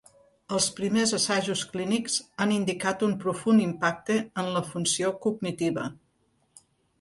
Els 0.55 0.67
primers 0.77 1.11
assajos 1.17 1.61
clínics 1.73 2.15
han 2.45 2.53
indicat 2.55 3.05
un 3.09 3.13
profund 3.25 3.65
impacte 3.67 4.17
en 4.45 4.51
la 4.57 4.65
funció 4.71 5.13
cognitiva. 5.27 5.85